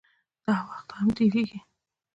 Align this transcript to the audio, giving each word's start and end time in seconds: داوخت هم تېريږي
داوخت 0.47 0.89
هم 0.97 1.07
تېريږي 1.17 1.59